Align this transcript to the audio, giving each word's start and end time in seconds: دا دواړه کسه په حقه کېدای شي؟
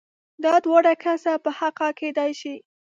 دا 0.43 0.53
دواړه 0.65 0.93
کسه 1.03 1.33
په 1.43 1.49
حقه 1.59 1.87
کېدای 1.99 2.31
شي؟ 2.41 2.55